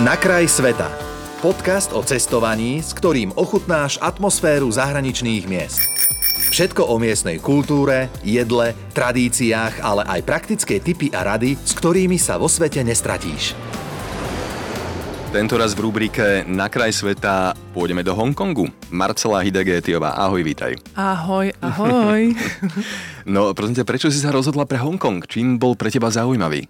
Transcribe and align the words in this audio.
Na 0.00 0.16
kraj 0.16 0.48
sveta. 0.48 0.88
Podcast 1.44 1.92
o 1.92 2.00
cestovaní, 2.00 2.80
s 2.80 2.96
ktorým 2.96 3.28
ochutnáš 3.36 4.00
atmosféru 4.00 4.72
zahraničných 4.72 5.44
miest. 5.44 5.84
Všetko 6.48 6.88
o 6.88 6.96
miestnej 6.96 7.36
kultúre, 7.36 8.08
jedle, 8.24 8.72
tradíciách, 8.96 9.84
ale 9.84 10.08
aj 10.08 10.24
praktické 10.24 10.80
tipy 10.80 11.12
a 11.12 11.28
rady, 11.28 11.60
s 11.60 11.76
ktorými 11.76 12.16
sa 12.16 12.40
vo 12.40 12.48
svete 12.48 12.80
nestratíš. 12.80 13.52
Tento 15.28 15.60
raz 15.60 15.76
v 15.76 15.84
rubrike 15.84 16.48
Na 16.48 16.72
kraj 16.72 16.96
sveta 16.96 17.52
pôjdeme 17.76 18.00
do 18.00 18.16
Hongkongu. 18.16 18.72
Marcela 18.88 19.44
Hidegetiová, 19.44 20.16
ahoj, 20.16 20.40
vítaj. 20.40 20.72
Ahoj, 20.96 21.52
ahoj. 21.68 22.32
no, 23.28 23.52
prosím 23.52 23.76
ťa, 23.76 23.84
prečo 23.84 24.08
si 24.08 24.24
sa 24.24 24.32
rozhodla 24.32 24.64
pre 24.64 24.80
Hongkong? 24.80 25.28
Čím 25.28 25.60
bol 25.60 25.76
pre 25.76 25.92
teba 25.92 26.08
zaujímavý? 26.08 26.64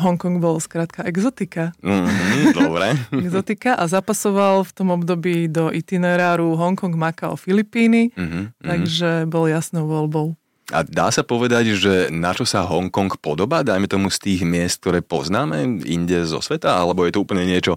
Hongkong 0.00 0.40
bol 0.40 0.56
skrátka 0.58 1.04
exotika. 1.04 1.76
Mm-hmm, 1.84 2.56
dobre. 2.56 2.96
exotika 3.28 3.76
a 3.76 3.84
zapasoval 3.84 4.64
v 4.64 4.72
tom 4.72 4.88
období 4.96 5.46
do 5.52 5.68
itineráru 5.68 6.56
Hongkong, 6.56 6.96
Macao, 6.96 7.36
Filipíny, 7.36 8.16
mm-hmm, 8.16 8.44
takže 8.64 9.28
bol 9.28 9.46
jasnou 9.46 9.84
voľbou. 9.84 10.40
A 10.70 10.86
dá 10.86 11.10
sa 11.10 11.26
povedať, 11.26 11.74
že 11.74 11.94
na 12.14 12.30
čo 12.30 12.46
sa 12.46 12.62
Hongkong 12.62 13.18
podobá, 13.18 13.66
dajme 13.66 13.90
tomu 13.90 14.06
z 14.08 14.22
tých 14.22 14.40
miest, 14.46 14.78
ktoré 14.80 15.02
poznáme 15.02 15.82
inde 15.82 16.22
zo 16.24 16.38
sveta, 16.38 16.78
alebo 16.78 17.02
je 17.04 17.12
to 17.12 17.22
úplne 17.26 17.42
niečo, 17.42 17.74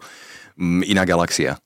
mm, 0.55 0.86
iná 0.86 1.02
galaxia? 1.03 1.58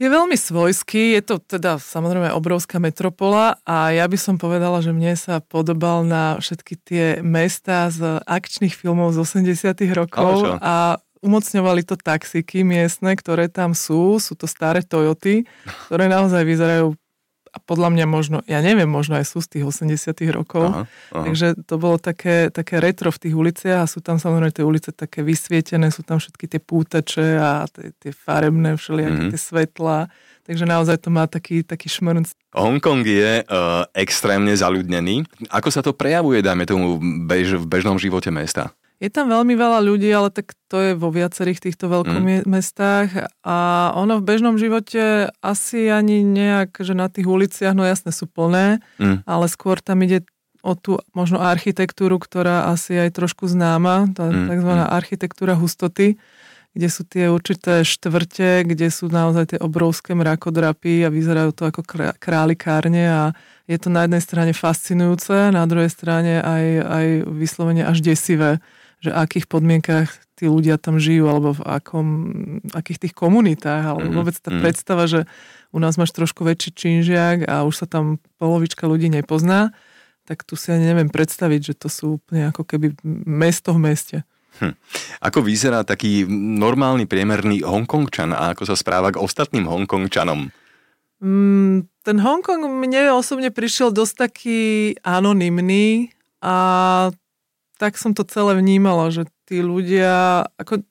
Je 0.00 0.08
veľmi 0.08 0.32
svojský, 0.32 1.12
je 1.12 1.20
to 1.20 1.36
teda 1.36 1.76
samozrejme 1.76 2.32
obrovská 2.32 2.80
metropola 2.80 3.60
a 3.68 3.92
ja 3.92 4.08
by 4.08 4.16
som 4.16 4.40
povedala, 4.40 4.80
že 4.80 4.96
mne 4.96 5.12
sa 5.12 5.44
podobal 5.44 6.08
na 6.08 6.40
všetky 6.40 6.74
tie 6.80 7.06
mesta 7.20 7.92
z 7.92 8.16
akčných 8.24 8.72
filmov 8.72 9.12
z 9.12 9.44
80 9.44 9.76
rokov 9.92 10.56
a 10.56 10.96
umocňovali 11.20 11.84
to 11.84 12.00
taxiky 12.00 12.64
miestne, 12.64 13.12
ktoré 13.12 13.52
tam 13.52 13.76
sú. 13.76 14.16
Sú 14.16 14.32
to 14.40 14.48
staré 14.48 14.80
Toyoty, 14.80 15.44
ktoré 15.92 16.08
naozaj 16.08 16.48
vyzerajú 16.48 16.96
a 17.50 17.58
podľa 17.58 17.90
mňa 17.90 18.06
možno, 18.06 18.38
ja 18.46 18.62
neviem, 18.62 18.86
možno 18.86 19.18
aj 19.18 19.26
sú 19.26 19.42
z 19.42 19.58
tých 19.58 19.64
80 19.66 20.14
rokov. 20.30 20.70
Aha, 20.70 20.82
aha. 20.86 21.24
Takže 21.26 21.58
to 21.66 21.74
bolo 21.82 21.98
také, 21.98 22.46
také 22.54 22.78
retro 22.78 23.10
v 23.10 23.18
tých 23.26 23.34
uliciach 23.34 23.84
a 23.84 23.90
sú 23.90 23.98
tam 23.98 24.22
samozrejme 24.22 24.54
tie 24.54 24.62
ulice 24.62 24.94
také 24.94 25.26
vysvietené, 25.26 25.90
sú 25.90 26.06
tam 26.06 26.22
všetky 26.22 26.46
tie 26.46 26.60
pútače 26.62 27.28
a 27.42 27.66
tie, 27.66 27.90
tie 27.98 28.14
farebné 28.14 28.78
všelijaké 28.78 29.18
mm-hmm. 29.18 29.32
tie 29.34 29.40
svetla. 29.40 29.98
Takže 30.46 30.64
naozaj 30.66 30.96
to 31.02 31.10
má 31.14 31.30
taký, 31.30 31.62
taký 31.62 31.86
šmrnc. 31.86 32.34
Hongkong 32.54 33.06
je 33.06 33.46
uh, 33.46 33.86
extrémne 33.94 34.50
zaľudnený. 34.50 35.22
Ako 35.50 35.70
sa 35.70 35.82
to 35.82 35.94
prejavuje, 35.94 36.42
dajme 36.42 36.66
tomu, 36.66 36.98
bež, 37.26 37.60
v 37.60 37.66
bežnom 37.66 37.98
živote 38.00 38.34
mesta? 38.34 38.74
Je 39.00 39.08
tam 39.08 39.32
veľmi 39.32 39.56
veľa 39.56 39.80
ľudí, 39.80 40.12
ale 40.12 40.28
tak 40.28 40.52
to 40.68 40.76
je 40.76 40.92
vo 40.92 41.08
viacerých 41.08 41.64
týchto 41.64 41.88
veľkomestách 41.88 43.08
mm. 43.16 43.26
a 43.40 43.56
ono 43.96 44.20
v 44.20 44.26
bežnom 44.28 44.60
živote 44.60 45.32
asi 45.40 45.88
ani 45.88 46.20
nejak, 46.20 46.76
že 46.84 46.92
na 46.92 47.08
tých 47.08 47.24
uliciach, 47.24 47.72
no 47.72 47.88
jasne 47.88 48.12
sú 48.12 48.28
plné, 48.28 48.84
mm. 49.00 49.24
ale 49.24 49.48
skôr 49.48 49.80
tam 49.80 50.04
ide 50.04 50.28
o 50.60 50.76
tú 50.76 51.00
možno 51.16 51.40
architektúru, 51.40 52.20
ktorá 52.20 52.68
asi 52.68 52.92
aj 53.00 53.16
trošku 53.16 53.48
známa, 53.48 54.12
tá 54.12 54.28
mm. 54.28 54.52
tzv. 54.52 54.68
Mm. 54.68 54.92
architektúra 54.92 55.56
hustoty, 55.56 56.20
kde 56.76 56.88
sú 56.92 57.02
tie 57.08 57.32
určité 57.32 57.80
štvrte, 57.80 58.68
kde 58.68 58.92
sú 58.92 59.08
naozaj 59.08 59.56
tie 59.56 59.58
obrovské 59.64 60.12
mrakodrapy 60.12 61.02
a 61.02 61.10
vyzerajú 61.10 61.56
to 61.56 61.72
ako 61.72 61.82
králikárne 62.20 63.08
a 63.08 63.22
je 63.64 63.80
to 63.80 63.88
na 63.88 64.04
jednej 64.04 64.22
strane 64.22 64.52
fascinujúce, 64.52 65.56
na 65.56 65.64
druhej 65.64 65.88
strane 65.88 66.44
aj, 66.44 66.64
aj 66.84 67.06
vyslovene 67.32 67.82
až 67.88 68.04
desivé 68.04 68.60
že 69.00 69.10
akých 69.10 69.48
podmienkach 69.48 70.12
tí 70.36 70.48
ľudia 70.48 70.80
tam 70.80 70.96
žijú, 70.96 71.28
alebo 71.28 71.56
v 71.56 71.62
akom, 71.68 72.06
akých 72.72 73.08
tých 73.08 73.14
komunitách, 73.16 73.84
alebo 73.84 74.08
mm-hmm. 74.08 74.18
vôbec 74.20 74.36
tá 74.36 74.48
mm-hmm. 74.48 74.64
predstava, 74.64 75.04
že 75.08 75.28
u 75.72 75.78
nás 75.80 76.00
máš 76.00 76.16
trošku 76.16 76.44
väčší 76.44 76.72
činžiak 76.72 77.48
a 77.48 77.64
už 77.68 77.84
sa 77.84 77.86
tam 77.88 78.16
polovička 78.40 78.88
ľudí 78.88 79.12
nepozná, 79.12 79.72
tak 80.24 80.44
tu 80.48 80.56
si 80.56 80.72
ani 80.72 80.88
neviem 80.88 81.12
predstaviť, 81.12 81.72
že 81.72 81.74
to 81.76 81.88
sú 81.92 82.04
úplne 82.20 82.48
ako 82.52 82.62
keby 82.64 82.96
mesto 83.28 83.76
v 83.76 83.82
meste. 83.90 84.16
Hm. 84.60 84.76
Ako 85.24 85.40
vyzerá 85.40 85.84
taký 85.86 86.28
normálny, 86.28 87.08
priemerný 87.08 87.64
Hongkongčan 87.64 88.36
a 88.36 88.52
ako 88.52 88.68
sa 88.68 88.76
správa 88.76 89.14
k 89.14 89.20
ostatným 89.20 89.64
Hongkongčanom? 89.64 90.52
Mm, 91.20 91.84
ten 92.00 92.16
Hongkong 92.16 92.64
mne 92.80 93.12
osobne 93.12 93.52
prišiel 93.52 93.92
dosť 93.92 94.14
taký 94.16 94.60
anonymný 95.04 96.16
a 96.40 96.56
tak 97.80 97.96
som 97.96 98.12
to 98.12 98.28
celé 98.28 98.60
vnímala, 98.60 99.08
že 99.08 99.24
tí 99.48 99.64
ľudia 99.64 100.44
ako, 100.60 100.84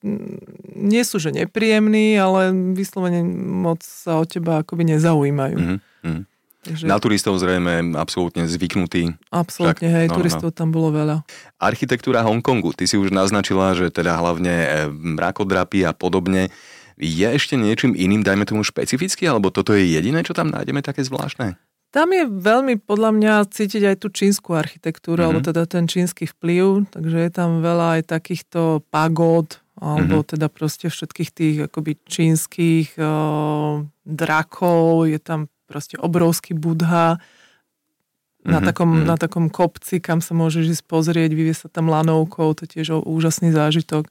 nie 0.74 1.06
sú 1.06 1.22
že 1.22 1.30
nepríjemní, 1.30 2.18
ale 2.18 2.50
vyslovene 2.74 3.22
moc 3.38 3.86
sa 3.86 4.18
o 4.18 4.26
teba 4.26 4.66
akoby 4.66 4.98
nezaujímajú. 4.98 5.78
Mm-hmm. 5.78 6.22
Takže... 6.60 6.84
Na 6.84 7.00
turistov 7.00 7.40
zrejme 7.40 7.96
absolútne 7.96 8.44
zvyknutý. 8.44 9.16
Absolútne, 9.32 9.80
Však, 9.80 9.96
hej, 9.96 10.06
no, 10.10 10.12
no, 10.12 10.16
turistov 10.20 10.50
no. 10.52 10.56
tam 10.58 10.68
bolo 10.68 10.92
veľa. 10.92 11.24
Architektúra 11.56 12.20
Hongkongu, 12.20 12.76
ty 12.76 12.84
si 12.84 13.00
už 13.00 13.14
naznačila, 13.14 13.72
že 13.72 13.88
teda 13.88 14.20
hlavne 14.20 14.52
e, 14.52 14.68
mrakodrapy 14.92 15.88
a 15.88 15.96
podobne. 15.96 16.52
Je 17.00 17.24
ešte 17.24 17.56
niečím 17.56 17.96
iným, 17.96 18.20
dajme 18.20 18.44
tomu 18.44 18.60
špecificky, 18.60 19.24
alebo 19.24 19.48
toto 19.48 19.72
je 19.72 19.88
jediné, 19.88 20.20
čo 20.20 20.36
tam 20.36 20.52
nájdeme 20.52 20.84
také 20.84 21.00
zvláštne? 21.00 21.56
Tam 21.90 22.14
je 22.14 22.22
veľmi 22.22 22.78
podľa 22.78 23.10
mňa 23.10 23.34
cítiť 23.50 23.82
aj 23.82 23.96
tú 23.98 24.14
čínsku 24.14 24.54
architektúru, 24.54 25.18
mm-hmm. 25.18 25.26
alebo 25.26 25.40
teda 25.42 25.66
ten 25.66 25.90
čínsky 25.90 26.30
vplyv, 26.30 26.86
takže 26.94 27.18
je 27.18 27.30
tam 27.34 27.66
veľa 27.66 27.98
aj 27.98 28.02
takýchto 28.14 28.86
pagód, 28.94 29.58
alebo 29.74 30.22
mm-hmm. 30.22 30.30
teda 30.38 30.46
proste 30.46 30.86
všetkých 30.86 31.30
tých 31.34 31.56
akoby 31.66 31.98
čínskych 32.06 32.94
uh, 32.94 33.82
drakov, 34.06 35.10
je 35.10 35.18
tam 35.18 35.50
proste 35.66 35.98
obrovský 35.98 36.54
budha 36.54 37.18
mm-hmm. 37.18 38.54
na, 38.54 38.60
takom, 38.62 38.90
mm-hmm. 38.94 39.10
na 39.10 39.16
takom 39.18 39.46
kopci, 39.50 39.98
kam 39.98 40.22
sa 40.22 40.30
môžeš 40.30 40.78
ísť 40.78 40.84
pozrieť, 40.86 41.34
vyvie 41.34 41.58
sa 41.58 41.66
tam 41.66 41.90
lanovkou, 41.90 42.54
to 42.54 42.70
je 42.70 42.78
tiež 42.78 43.02
úžasný 43.02 43.50
zážitok, 43.50 44.06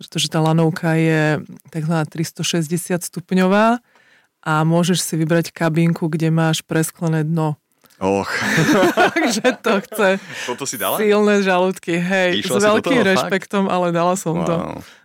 pretože 0.00 0.32
tá 0.32 0.40
lanovka 0.40 0.96
je 0.96 1.44
takzvaná 1.68 2.08
360 2.08 3.04
stupňová, 3.04 3.84
a 4.42 4.66
môžeš 4.66 4.98
si 5.00 5.14
vybrať 5.14 5.54
kabinku, 5.54 6.10
kde 6.10 6.34
máš 6.34 6.66
presklené 6.66 7.22
dno. 7.22 7.56
Och. 8.02 8.26
Takže 9.14 9.62
to 9.62 9.78
chce 9.86 10.08
Toto 10.50 10.66
si 10.66 10.74
dala? 10.74 10.98
silné 10.98 11.38
žalúdky. 11.46 12.02
Hej, 12.02 12.42
Išla 12.42 12.58
s 12.58 12.64
veľkým 12.66 12.98
rešpektom, 13.06 13.70
fakt? 13.70 13.74
ale 13.78 13.86
dala 13.94 14.18
som 14.18 14.42
wow. 14.42 14.46
to. 14.46 14.56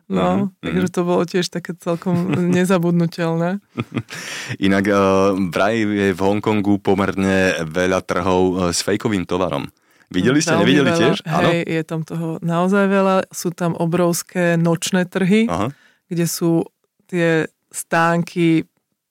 No, 0.07 0.23
mm-hmm. 0.23 0.63
takže 0.63 0.87
to 0.87 1.01
bolo 1.03 1.27
tiež 1.27 1.51
také 1.51 1.75
celkom 1.75 2.31
nezabudnutelné. 2.55 3.59
Inak 4.65 4.85
uh, 4.87 5.35
vraj 5.51 5.83
je 5.83 6.15
v 6.15 6.19
Hongkongu 6.23 6.79
pomerne 6.79 7.59
veľa 7.67 8.01
trhov 8.07 8.41
uh, 8.55 8.57
s 8.71 8.81
fejkovým 8.87 9.27
tovarom. 9.27 9.67
Videli 10.07 10.39
ste, 10.39 10.55
nevideli 10.55 10.95
veľa. 10.95 10.99
tiež? 11.03 11.17
Hej, 11.27 11.59
je 11.67 11.81
tam 11.83 12.07
toho 12.07 12.39
naozaj 12.39 12.87
veľa. 12.87 13.27
Sú 13.35 13.51
tam 13.51 13.75
obrovské 13.75 14.55
nočné 14.55 15.03
trhy, 15.03 15.51
Aha. 15.51 15.75
kde 16.07 16.25
sú 16.25 16.63
tie 17.11 17.51
stánky 17.67 18.63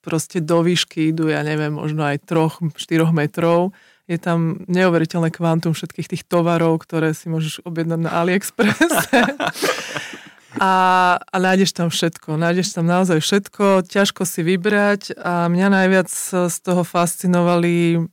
proste 0.06 0.39
do 0.39 0.62
výšky 0.62 1.11
idú, 1.11 1.27
ja 1.27 1.43
neviem, 1.43 1.75
možno 1.75 2.06
aj 2.06 2.22
3-4 2.22 2.71
metrov. 3.11 3.75
Je 4.06 4.22
tam 4.22 4.62
neuveriteľné 4.71 5.34
kvantum 5.34 5.75
všetkých 5.75 6.15
tých 6.15 6.22
tovarov, 6.31 6.78
ktoré 6.87 7.11
si 7.11 7.27
môžeš 7.27 7.67
objednať 7.67 8.06
na 8.06 8.11
AliExpress. 8.22 8.87
a, 10.62 10.72
a 11.19 11.37
nájdeš 11.43 11.75
tam 11.75 11.91
všetko. 11.91 12.39
Nájdeš 12.39 12.71
tam 12.71 12.87
naozaj 12.87 13.19
všetko, 13.19 13.83
ťažko 13.91 14.22
si 14.22 14.47
vybrať 14.47 15.19
a 15.19 15.50
mňa 15.50 15.69
najviac 15.75 16.06
z 16.47 16.56
toho 16.62 16.87
fascinovali 16.87 18.06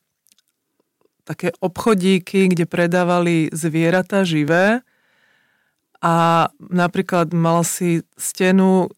také 1.24 1.54
obchodíky, 1.62 2.52
kde 2.52 2.66
predávali 2.66 3.54
zvieratá 3.54 4.26
živé 4.26 4.82
a 6.04 6.48
napríklad 6.60 7.32
mal 7.32 7.64
si 7.64 8.04
stenu 8.20 8.92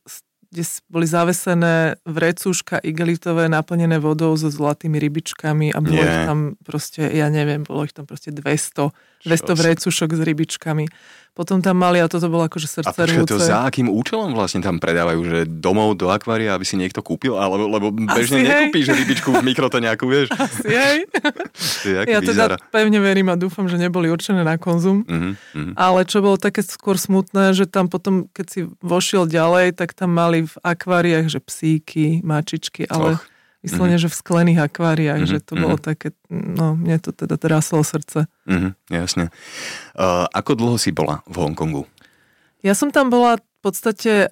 kde 0.55 0.63
boli 0.87 1.03
zavesené 1.03 1.99
vrecúška 2.07 2.79
igelitové 2.79 3.51
naplnené 3.51 3.99
vodou 3.99 4.31
so 4.39 4.47
zlatými 4.47 4.95
rybičkami 5.03 5.75
a 5.75 5.83
bolo 5.83 5.99
ich 5.99 6.19
tam 6.23 6.39
proste, 6.63 7.11
ja 7.11 7.27
neviem, 7.27 7.67
bolo 7.67 7.83
ich 7.83 7.91
tam 7.91 8.07
proste 8.07 8.31
200, 8.31 8.95
200 9.27 9.51
vrecúšok 9.51 10.15
s 10.15 10.21
rybičkami. 10.23 10.87
Potom 11.35 11.59
tam 11.59 11.75
mali, 11.75 11.99
a 11.99 12.07
toto 12.07 12.31
bolo 12.31 12.47
akože 12.47 12.63
srdce 12.63 12.95
A 12.95 12.95
počkaj, 12.95 13.27
to 13.27 13.35
za 13.35 13.67
akým 13.67 13.91
účelom 13.91 14.31
vlastne 14.31 14.63
tam 14.63 14.79
predávajú? 14.79 15.19
Že 15.19 15.39
domov 15.59 15.99
do 15.99 16.07
akvária, 16.07 16.55
aby 16.55 16.63
si 16.63 16.79
niekto 16.79 17.03
kúpil? 17.03 17.35
Alebo, 17.35 17.67
lebo 17.67 17.91
bežne 17.91 18.39
Asi 18.39 18.47
nekúpíš 18.47 18.87
hej. 18.87 18.95
rybičku 19.03 19.29
v 19.35 19.43
nejakú, 19.83 20.07
vieš? 20.07 20.31
Asi 20.31 20.63
hej. 20.63 20.97
ja 22.15 22.23
teda 22.23 22.55
pevne 22.71 23.03
verím 23.03 23.27
a 23.27 23.35
dúfam, 23.35 23.67
že 23.67 23.75
neboli 23.75 24.07
určené 24.07 24.47
na 24.47 24.55
konzum. 24.55 25.03
Uh-huh. 25.03 25.75
Ale 25.75 26.07
čo 26.07 26.23
bolo 26.23 26.39
také 26.39 26.63
skôr 26.63 26.95
smutné, 26.95 27.51
že 27.51 27.67
tam 27.67 27.91
potom, 27.91 28.31
keď 28.31 28.45
si 28.47 28.59
vošiel 28.79 29.27
ďalej, 29.27 29.75
tak 29.75 29.91
tam 29.91 30.15
mali 30.15 30.44
v 30.45 30.55
akváriách, 30.61 31.27
že 31.27 31.39
psíky, 31.41 32.21
mačičky, 32.23 32.85
ale... 32.87 33.17
Och 33.17 33.25
Vyslovene, 33.65 33.97
mm-hmm. 33.97 34.05
že 34.05 34.13
v 34.13 34.21
sklených 34.21 34.59
akváriách, 34.61 35.25
mm-hmm. 35.25 35.41
že 35.41 35.41
to 35.41 35.57
bolo 35.57 35.81
mm-hmm. 35.81 35.89
také, 35.89 36.13
no 36.29 36.77
mne 36.77 37.01
to 37.01 37.09
teda 37.09 37.33
tráslo 37.41 37.81
srdce. 37.81 38.29
Mm-hmm, 38.45 38.71
jasne. 38.93 39.33
Uh, 39.97 40.29
ako 40.29 40.53
dlho 40.53 40.77
si 40.77 40.93
bola 40.93 41.25
v 41.25 41.41
Hongkongu? 41.41 41.89
Ja 42.61 42.77
som 42.77 42.93
tam 42.93 43.09
bola 43.09 43.41
v 43.41 43.59
podstate 43.65 44.29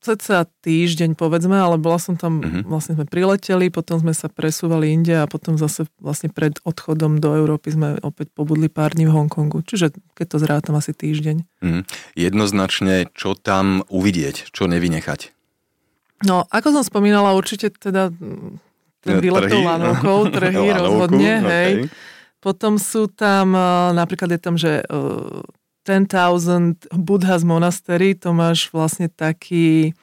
cca 0.00 0.48
týždeň, 0.64 1.12
povedzme, 1.12 1.58
ale 1.60 1.76
bola 1.76 2.00
som 2.00 2.16
tam, 2.16 2.40
uh-huh. 2.40 2.64
vlastne 2.64 2.96
sme 2.96 3.04
prileteli, 3.04 3.68
potom 3.68 4.00
sme 4.00 4.16
sa 4.16 4.32
presúvali 4.32 4.96
inde 4.96 5.12
a 5.12 5.28
potom 5.28 5.60
zase 5.60 5.84
vlastne 6.00 6.32
pred 6.32 6.56
odchodom 6.64 7.20
do 7.20 7.36
Európy 7.36 7.76
sme 7.76 8.00
opäť 8.00 8.32
pobudli 8.32 8.72
pár 8.72 8.96
dní 8.96 9.04
v 9.04 9.12
Hongkongu. 9.12 9.60
Čiže 9.60 9.92
keď 10.16 10.26
to 10.30 10.36
zrátam 10.40 10.74
asi 10.80 10.96
týždeň. 10.96 11.36
Uh-huh. 11.60 11.82
Jednoznačne, 12.16 13.12
čo 13.12 13.36
tam 13.36 13.84
uvidieť, 13.92 14.48
čo 14.56 14.64
nevynechať? 14.70 15.36
No, 16.24 16.44
ako 16.52 16.80
som 16.80 16.84
spomínala, 16.84 17.32
určite 17.32 17.72
teda 17.72 18.12
ten 19.00 19.16
výletov 19.20 19.64
lanovkou, 19.64 20.28
trhy 20.36 20.68
rozhodne, 20.72 21.34
hej. 21.48 21.72
Potom 22.40 22.80
sú 22.80 23.08
tam, 23.08 23.52
eh, 23.52 23.92
napríklad 23.92 24.32
je 24.32 24.40
tam, 24.40 24.56
že 24.56 24.80
uh, 24.88 25.44
10,000 25.84 26.92
Buddha's 26.92 27.44
Monastery, 27.44 28.16
to 28.16 28.32
máš 28.36 28.68
vlastne 28.72 29.08
taký 29.08 29.96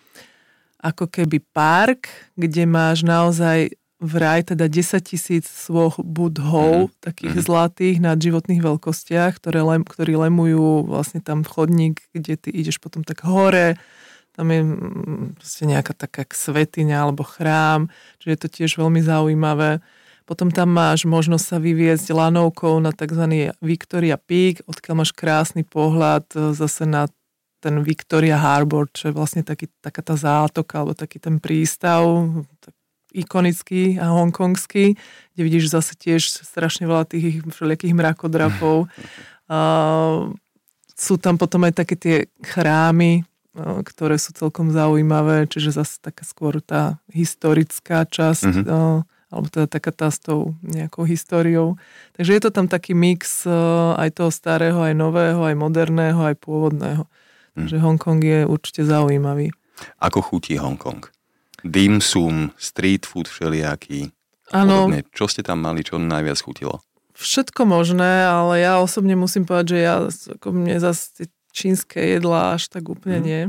ako 0.81 1.09
keby 1.09 1.41
park, 1.53 2.09
kde 2.37 2.69
máš 2.69 3.01
naozaj 3.01 3.73
vraj 3.97 4.45
teda 4.45 4.69
10 4.69 5.01
tisíc 5.01 5.49
svoch 5.49 5.97
budhov, 5.97 6.93
mm-hmm. 6.93 7.01
takých 7.01 7.33
mm-hmm. 7.33 7.49
zlatých 7.49 7.97
na 7.97 8.13
životných 8.13 8.61
veľkostiach, 8.61 9.41
ktoré 9.41 9.65
lem, 9.65 9.81
ktorí 9.81 10.13
lemujú 10.13 10.85
vlastne 10.85 11.17
tam 11.17 11.41
chodník, 11.41 12.05
kde 12.13 12.37
ty 12.37 12.49
ideš 12.53 12.77
potom 12.77 13.01
tak 13.01 13.25
hore, 13.25 13.81
tam 14.37 14.53
je 14.53 14.61
mm, 14.61 15.41
proste 15.41 15.63
nejaká 15.65 15.97
taká 15.97 16.21
svetiňa 16.29 16.97
alebo 17.01 17.25
chrám, 17.25 17.89
čiže 18.21 18.31
je 18.31 18.41
to 18.45 18.49
tiež 18.61 18.71
veľmi 18.77 19.01
zaujímavé. 19.01 19.81
Potom 20.29 20.53
tam 20.53 20.69
máš 20.69 21.09
možnosť 21.09 21.45
sa 21.45 21.57
vyviezť 21.57 22.13
lanovkou 22.13 22.77
na 22.77 22.93
tzv. 22.93 23.55
Victoria 23.63 24.19
Peak, 24.19 24.61
odkiaľ 24.69 25.01
máš 25.01 25.15
krásny 25.15 25.65
pohľad 25.65 26.27
e, 26.35 26.51
zase 26.53 26.85
na 26.85 27.09
ten 27.57 27.81
Victoria 27.81 28.37
Harbor, 28.37 28.85
čo 28.93 29.09
je 29.09 29.17
vlastne 29.17 29.41
taký, 29.41 29.71
taká 29.81 30.05
tá 30.05 30.13
zátoka 30.13 30.77
alebo 30.77 30.93
taký 30.93 31.17
ten 31.17 31.41
prístav, 31.41 32.05
tak 32.61 32.77
ikonický 33.15 33.97
a 33.97 34.13
hongkongský, 34.13 34.93
kde 35.33 35.41
vidíš 35.41 35.73
zase 35.73 35.97
tiež 35.97 36.21
strašne 36.45 36.85
veľa 36.85 37.09
tých 37.09 37.41
všelijakých 37.41 37.97
mrakodrapov. 37.97 38.85
Uh, 39.47 40.35
sú 40.91 41.15
tam 41.15 41.39
potom 41.39 41.63
aj 41.63 41.79
také 41.79 41.95
tie 41.95 42.15
chrámy, 42.43 43.23
ktoré 43.57 44.21
sú 44.21 44.33
celkom 44.38 44.69
zaujímavé, 44.69 45.50
čiže 45.50 45.81
zase 45.81 45.98
taká 45.98 46.21
skôr 46.24 46.62
tá 46.62 47.01
historická 47.09 48.06
časť 48.06 48.63
mm-hmm. 48.63 49.01
alebo 49.33 49.48
teda 49.50 49.68
taká 49.68 49.92
tá 49.92 50.07
s 50.13 50.21
tou 50.21 50.54
nejakou 50.62 51.04
históriou. 51.04 51.75
Takže 52.15 52.31
je 52.38 52.42
to 52.42 52.51
tam 52.54 52.69
taký 52.69 52.94
mix 52.94 53.44
eh, 53.50 53.54
aj 53.98 54.21
toho 54.21 54.31
starého, 54.31 54.80
aj 54.80 54.94
nového, 54.94 55.42
aj 55.42 55.56
moderného, 55.57 56.21
aj 56.21 56.36
pôvodného. 56.39 57.04
Hmm. 57.57 57.65
Takže 57.65 57.77
Hongkong 57.81 58.21
je 58.21 58.39
určite 58.45 58.86
zaujímavý. 58.86 59.50
Ako 59.98 60.21
chutí 60.21 60.62
Hongkong? 60.62 61.09
Dim 61.65 61.98
sum, 61.98 62.54
street 62.62 63.09
food 63.09 63.25
všelijaký. 63.25 64.13
Áno. 64.54 64.88
Čo 65.12 65.25
ste 65.27 65.42
tam 65.42 65.65
mali, 65.65 65.81
čo 65.81 65.98
najviac 65.98 66.39
chutilo? 66.39 66.80
Všetko 67.18 67.65
možné, 67.65 68.30
ale 68.30 68.62
ja 68.62 68.77
osobne 68.77 69.18
musím 69.18 69.50
povedať, 69.50 69.74
že 69.74 69.77
ja, 69.81 69.95
ako 70.38 70.48
mne 70.54 70.77
zase 70.77 71.33
čínske 71.57 71.98
jedlá 71.98 72.54
až 72.54 72.69
tak 72.69 72.86
úplne 72.86 73.18
mhm. 73.18 73.25
nie. 73.25 73.42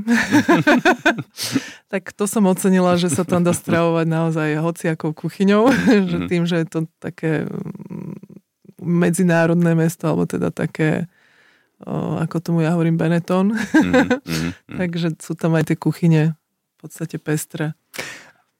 tak 1.92 2.16
to 2.16 2.24
som 2.24 2.48
ocenila, 2.48 2.96
že 2.96 3.12
sa 3.12 3.28
tam 3.28 3.44
dá 3.44 3.52
stravovať 3.52 4.06
naozaj 4.08 4.48
hociakou 4.64 5.12
kuchyňou, 5.12 5.68
že 6.08 6.18
mhm. 6.24 6.28
tým, 6.32 6.42
že 6.48 6.64
je 6.64 6.66
to 6.72 6.80
také 6.96 7.44
mm, 7.44 8.16
medzinárodné 8.80 9.76
mesto, 9.76 10.08
alebo 10.08 10.24
teda 10.24 10.48
také, 10.48 11.04
ako 11.84 12.40
tomu 12.40 12.64
ja 12.64 12.72
hovorím, 12.72 12.96
Benetton. 12.96 13.52
Takže 14.80 15.20
sú 15.20 15.36
tam 15.36 15.60
aj 15.60 15.74
tie 15.74 15.76
kuchyne 15.76 16.32
v 16.32 16.76
podstate 16.80 17.20
pestré. 17.20 17.76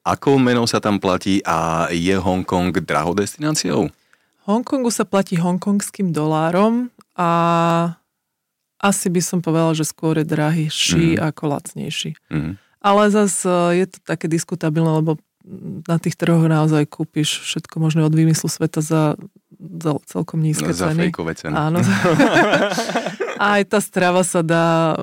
Akou 0.03 0.41
menou 0.41 0.67
sa 0.67 0.81
tam 0.81 0.99
platí 1.01 1.41
a 1.47 1.89
je 1.93 2.17
Hongkong 2.17 2.75
drahodestináciou? 2.83 3.89
Hongkongu 4.49 4.89
sa 4.89 5.05
platí 5.05 5.37
hongkongským 5.37 6.09
dolárom 6.09 6.89
a 7.13 7.98
asi 8.79 9.07
by 9.11 9.21
som 9.23 9.39
povedala, 9.43 9.75
že 9.75 9.87
skôr 9.87 10.19
je 10.23 10.27
drahší 10.27 11.19
mm. 11.19 11.23
ako 11.35 11.43
lacnejší. 11.51 12.15
Mm. 12.31 12.55
Ale 12.79 13.03
zase 13.11 13.51
je 13.75 13.87
to 13.91 13.99
také 14.07 14.31
diskutabilné, 14.31 15.03
lebo 15.03 15.19
na 15.89 15.97
tých 15.99 16.15
trhoch 16.15 16.45
naozaj 16.47 16.87
kúpiš 16.87 17.43
všetko 17.43 17.81
možné 17.81 18.05
od 18.05 18.15
výmyslu 18.15 18.47
sveta 18.47 18.85
za, 18.85 19.19
za 19.59 19.97
celkom 20.07 20.45
nízke 20.45 20.71
no, 20.71 20.77
ceny. 20.77 21.11
Za 21.11 21.35
ceny. 21.35 21.55
Áno. 21.57 21.81
aj 23.57 23.61
tá 23.67 23.79
strava 23.81 24.23
sa 24.23 24.45
dá 24.45 24.95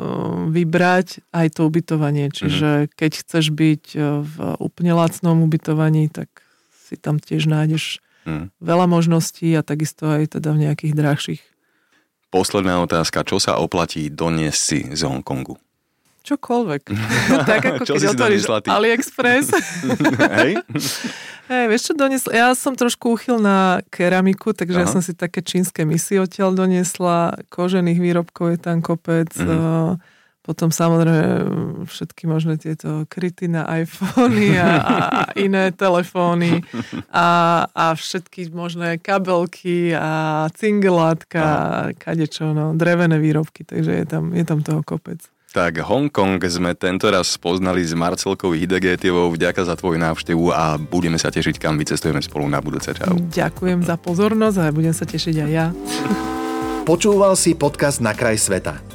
vybrať, 0.54 1.26
aj 1.34 1.60
to 1.60 1.68
ubytovanie. 1.68 2.32
Čiže 2.32 2.88
mm. 2.88 2.90
keď 2.96 3.12
chceš 3.26 3.46
byť 3.52 3.84
v 4.24 4.36
úplne 4.62 4.96
lacnom 4.96 5.44
ubytovaní, 5.44 6.08
tak 6.08 6.30
si 6.72 6.96
tam 6.96 7.18
tiež 7.18 7.50
nájdeš 7.50 8.00
mm. 8.24 8.56
veľa 8.62 8.86
možností 8.88 9.52
a 9.58 9.66
takisto 9.66 10.08
aj 10.08 10.38
teda 10.40 10.54
v 10.54 10.62
nejakých 10.70 10.94
drahších 10.94 11.42
Posledná 12.36 12.84
otázka. 12.84 13.24
Čo 13.24 13.40
sa 13.40 13.56
oplatí 13.56 14.12
doniesť 14.12 14.60
si 14.60 14.80
z 14.92 15.08
Hongkongu? 15.08 15.56
Čokoľvek. 16.28 16.84
tak 17.50 17.64
ako 17.64 17.84
Čo 17.88 17.94
keď 17.96 18.04
otvoríš 18.12 18.44
AliExpress. 18.68 19.56
Hej? 20.44 20.60
Hej, 21.48 21.66
vieš 21.72 21.82
čo 21.88 21.94
doniesla? 21.96 22.32
Ja 22.36 22.50
som 22.52 22.76
trošku 22.76 23.16
uchyl 23.16 23.40
na 23.40 23.80
keramiku, 23.88 24.52
takže 24.52 24.82
Aha. 24.82 24.84
ja 24.84 24.88
som 24.92 25.00
si 25.00 25.16
také 25.16 25.40
čínske 25.40 25.88
misy 25.88 26.20
odtiaľ 26.20 26.52
doniesla. 26.52 27.40
Kožených 27.48 28.04
výrobkov 28.04 28.52
je 28.52 28.60
tam 28.60 28.84
kopec. 28.84 29.32
Mm-hmm. 29.32 30.04
Potom 30.46 30.70
samozrejme 30.70 31.26
všetky 31.90 32.30
možné 32.30 32.62
tieto 32.62 33.10
kryty 33.10 33.50
na 33.50 33.66
iPhony 33.82 34.54
a, 34.62 34.70
a 34.78 35.00
iné 35.34 35.74
telefóny 35.74 36.62
a, 37.10 37.66
a 37.66 37.86
všetky 37.98 38.54
možné 38.54 39.02
kabelky 39.02 39.90
a 39.98 40.46
cingelátka 40.54 41.42
a 41.42 41.58
kadečo, 41.98 42.54
no, 42.54 42.78
drevené 42.78 43.18
výrobky, 43.18 43.66
takže 43.66 43.92
je 43.92 44.06
tam, 44.06 44.38
je 44.38 44.46
tam 44.46 44.62
toho 44.62 44.86
kopec. 44.86 45.26
Tak 45.56 45.82
Hongkong 45.82 46.44
sme 46.46 46.76
tento 46.76 47.08
raz 47.08 47.32
spoznali 47.32 47.80
s 47.80 47.96
Marcelkou 47.96 48.52
Hidegetievou. 48.52 49.32
Vďaka 49.32 49.64
za 49.64 49.80
tvoju 49.80 49.96
návštevu 49.98 50.52
a 50.52 50.76
budeme 50.76 51.16
sa 51.16 51.32
tešiť, 51.32 51.58
kam 51.58 51.80
vycestujeme 51.80 52.20
spolu 52.20 52.46
na 52.52 52.60
budúce. 52.60 52.92
Čau. 52.92 53.16
Ďakujem 53.32 53.82
za 53.88 53.96
pozornosť 53.96 54.58
a 54.62 54.76
budem 54.76 54.92
sa 54.92 55.08
tešiť 55.08 55.36
aj 55.48 55.50
ja. 55.50 55.72
Počúval 56.84 57.40
si 57.40 57.56
podcast 57.56 58.04
Na 58.04 58.12
kraj 58.12 58.36
sveta. 58.36 58.95